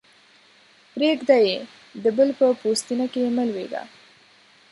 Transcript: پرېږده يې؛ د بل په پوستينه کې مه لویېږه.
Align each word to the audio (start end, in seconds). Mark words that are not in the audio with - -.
پرېږده 0.93 1.37
يې؛ 1.47 1.57
د 2.03 2.05
بل 2.17 2.29
په 2.39 2.45
پوستينه 2.61 3.05
کې 3.13 3.21
مه 3.35 3.43
لویېږه. 3.47 3.83